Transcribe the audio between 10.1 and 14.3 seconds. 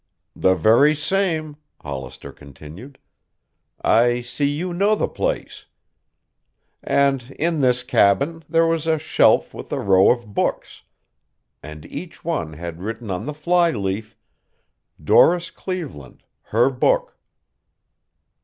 books, and each one had written on the flyleaf,